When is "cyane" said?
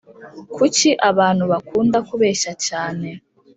2.67-3.09